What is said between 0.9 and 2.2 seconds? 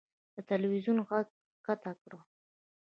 ږغ کښته کړه.